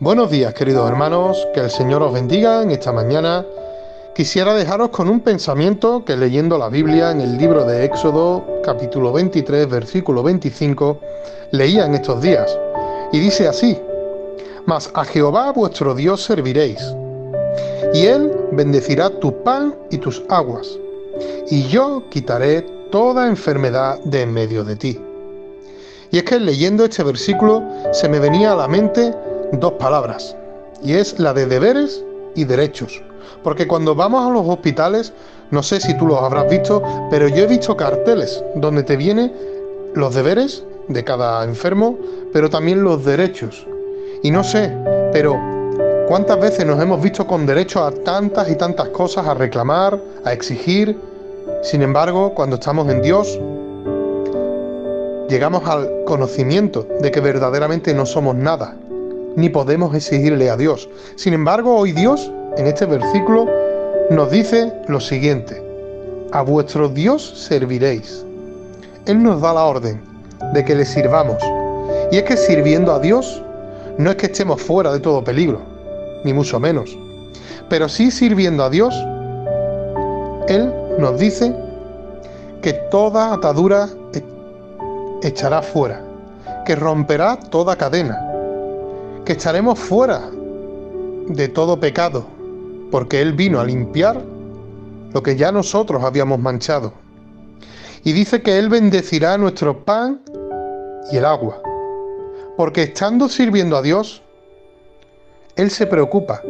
[0.00, 3.46] Buenos días queridos hermanos, que el Señor os bendiga en esta mañana.
[4.14, 9.12] Quisiera dejaros con un pensamiento que leyendo la Biblia en el libro de Éxodo capítulo
[9.12, 11.00] 23 versículo 25
[11.52, 12.58] leía en estos días.
[13.12, 13.80] Y dice así,
[14.66, 16.80] Mas a Jehová vuestro Dios serviréis,
[17.94, 20.76] y Él bendecirá tu pan y tus aguas,
[21.50, 25.00] y yo quitaré toda enfermedad de en medio de ti.
[26.12, 29.12] Y es que leyendo este versículo se me venía a la mente
[29.54, 30.36] dos palabras,
[30.80, 32.04] y es la de deberes
[32.36, 33.02] y derechos.
[33.42, 35.12] Porque cuando vamos a los hospitales,
[35.50, 39.32] no sé si tú los habrás visto, pero yo he visto carteles donde te vienen
[39.96, 41.98] los deberes de cada enfermo,
[42.32, 43.66] pero también los derechos.
[44.22, 44.72] Y no sé,
[45.12, 45.36] pero
[46.06, 50.32] ¿cuántas veces nos hemos visto con derecho a tantas y tantas cosas, a reclamar, a
[50.32, 50.96] exigir?
[51.62, 53.38] Sin embargo, cuando estamos en Dios,
[55.28, 58.76] llegamos al conocimiento de que verdaderamente no somos nada,
[59.36, 60.88] ni podemos exigirle a Dios.
[61.16, 63.46] Sin embargo, hoy Dios, en este versículo,
[64.10, 65.62] nos dice lo siguiente,
[66.32, 68.24] a vuestro Dios serviréis.
[69.06, 70.00] Él nos da la orden
[70.52, 71.42] de que le sirvamos.
[72.10, 73.42] Y es que sirviendo a Dios
[73.98, 75.60] no es que estemos fuera de todo peligro,
[76.24, 76.96] ni mucho menos.
[77.68, 78.94] Pero sí sirviendo a Dios,
[80.48, 81.54] Él nos dice
[82.62, 86.00] que toda atadura e-, echará fuera,
[86.64, 88.18] que romperá toda cadena,
[89.24, 90.22] que estaremos fuera
[91.28, 92.24] de todo pecado,
[92.90, 94.20] porque Él vino a limpiar
[95.12, 96.92] lo que ya nosotros habíamos manchado.
[98.02, 100.20] Y dice que Él bendecirá nuestro pan
[101.10, 101.60] y el agua,
[102.56, 104.22] porque estando sirviendo a Dios,
[105.56, 106.40] Él se preocupa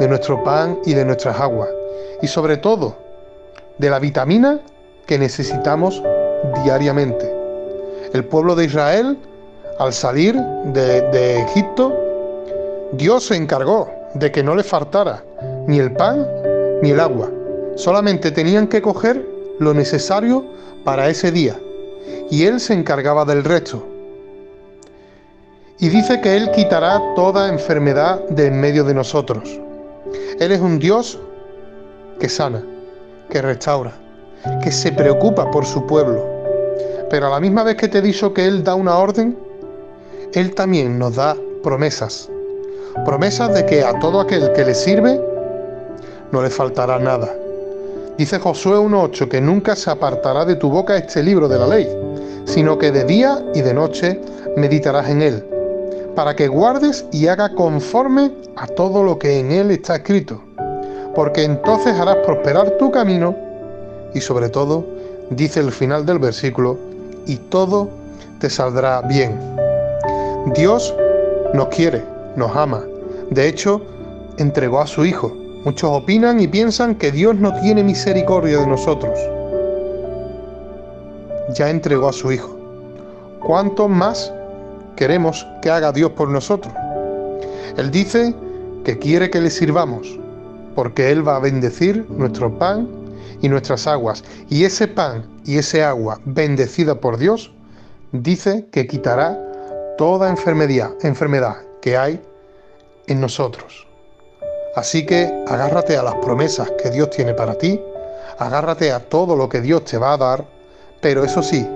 [0.00, 1.68] de nuestro pan y de nuestras aguas,
[2.22, 3.09] y sobre todo
[3.80, 4.60] de la vitamina
[5.06, 6.02] que necesitamos
[6.64, 7.34] diariamente.
[8.12, 9.18] El pueblo de Israel
[9.78, 11.96] al salir de, Egipto,
[12.92, 15.24] Dios se encargó de que no le faltara
[15.66, 16.26] ni el pan
[16.82, 17.30] ni el agua.
[17.76, 19.26] Solamente tenían que coger
[19.58, 20.44] lo necesario
[20.84, 21.58] para ese día.
[22.30, 23.86] Y Él se encargaba del resto.
[25.78, 29.58] Y dice que Él quitará toda enfermedad de en medio de nosotros.
[30.38, 31.18] Él es un Dios
[32.18, 32.62] que sana,
[33.30, 33.92] que restaura,
[34.62, 36.22] que se preocupa por su pueblo.
[37.08, 39.36] Pero a la misma vez que te he dicho que Él da una orden,
[40.34, 42.28] él también nos da promesas.
[43.04, 45.20] Promesas de que a todo aquel que le sirve
[46.30, 47.34] no le faltará nada.
[48.16, 51.88] Dice Josué 1.8 que nunca se apartará de tu boca este libro de la ley,
[52.44, 54.20] sino que de día y de noche
[54.56, 55.44] meditarás en él,
[56.14, 60.40] para que guardes y haga conforme a todo lo que en él está escrito,
[61.14, 63.34] porque entonces harás prosperar tu camino
[64.14, 64.84] y sobre todo,
[65.30, 66.78] dice el final del versículo,
[67.26, 67.88] y todo
[68.40, 69.38] te saldrá bien.
[70.54, 70.94] Dios
[71.54, 72.02] nos quiere,
[72.36, 72.82] nos ama.
[73.30, 73.80] De hecho,
[74.38, 75.32] entregó a su Hijo.
[75.64, 79.18] Muchos opinan y piensan que Dios no tiene misericordia de nosotros.
[81.54, 82.56] Ya entregó a su Hijo.
[83.40, 84.32] ¿Cuánto más
[84.96, 86.72] queremos que haga Dios por nosotros?
[87.76, 88.34] Él dice
[88.84, 90.18] que quiere que le sirvamos,
[90.74, 92.88] porque Él va a bendecir nuestro pan
[93.42, 94.24] y nuestras aguas.
[94.48, 97.52] Y ese pan y ese agua bendecida por Dios,
[98.12, 99.38] dice que quitará
[99.96, 102.20] toda enfermedad, enfermedad que hay
[103.06, 103.86] en nosotros.
[104.76, 107.80] Así que agárrate a las promesas que Dios tiene para ti,
[108.38, 110.44] agárrate a todo lo que Dios te va a dar,
[111.00, 111.66] pero eso sí,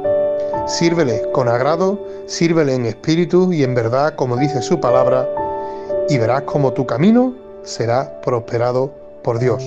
[0.66, 5.28] sírvele con agrado, sírvele en espíritu y en verdad, como dice su palabra,
[6.08, 8.92] y verás como tu camino será prosperado
[9.22, 9.62] por Dios.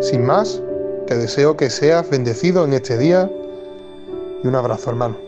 [0.00, 0.60] Sin más,
[1.06, 3.30] te deseo que seas bendecido en este día
[4.42, 5.25] y un abrazo hermano.